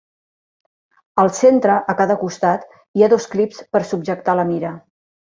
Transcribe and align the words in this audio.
Al 1.25 1.29
centre, 1.41 1.77
a 1.93 1.95
cada 2.01 2.17
costat, 2.23 2.65
hi 2.99 3.05
ha 3.09 3.13
dos 3.15 3.31
clips 3.37 3.63
per 3.77 3.87
subjectar 3.95 4.41
la 4.43 4.51
mira. 4.55 4.79